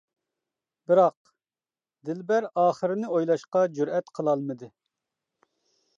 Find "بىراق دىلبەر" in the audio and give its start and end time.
0.91-2.47